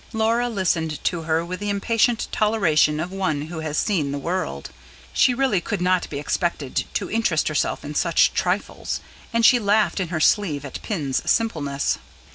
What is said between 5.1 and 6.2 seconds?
she really could not be